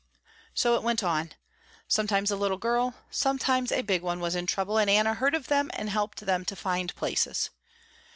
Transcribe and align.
So 0.55 0.73
it 0.73 0.81
went 0.81 1.03
on. 1.03 1.33
Sometimes 1.87 2.31
a 2.31 2.35
little 2.35 2.57
girl, 2.57 2.95
sometimes 3.11 3.71
a 3.71 3.83
big 3.83 4.01
one 4.01 4.19
was 4.19 4.33
in 4.33 4.47
trouble 4.47 4.79
and 4.79 4.89
Anna 4.89 5.13
heard 5.13 5.35
of 5.35 5.45
them 5.45 5.69
and 5.75 5.91
helped 5.91 6.21
them 6.21 6.43
to 6.45 6.55
find 6.55 6.95
places. 6.95 7.51